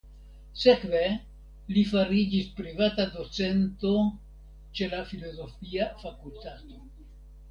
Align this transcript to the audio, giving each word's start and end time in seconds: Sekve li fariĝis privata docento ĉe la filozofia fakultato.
Sekve 0.59 1.01
li 1.73 1.81
fariĝis 1.89 2.47
privata 2.61 3.05
docento 3.17 3.91
ĉe 4.79 4.89
la 4.95 5.03
filozofia 5.11 5.91
fakultato. 6.05 6.83